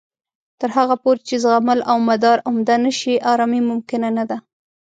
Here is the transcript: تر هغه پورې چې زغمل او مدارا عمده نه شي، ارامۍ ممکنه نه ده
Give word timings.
تر 0.59 0.69
هغه 0.77 0.95
پورې 1.03 1.21
چې 1.27 1.35
زغمل 1.43 1.79
او 1.91 1.97
مدارا 2.09 2.41
عمده 2.49 2.75
نه 2.85 2.91
شي، 2.99 3.13
ارامۍ 3.31 3.61
ممکنه 3.69 4.09
نه 4.17 4.23
ده 4.29 4.37